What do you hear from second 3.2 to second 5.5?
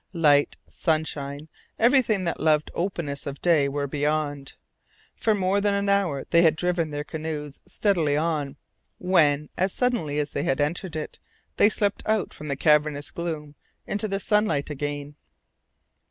of day were beyond. For